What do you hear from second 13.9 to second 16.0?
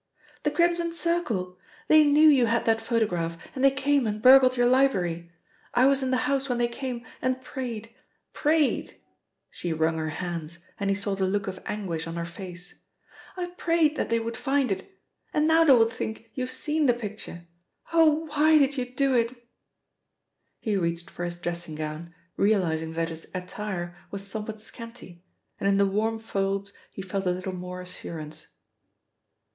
that they would find it, and now they will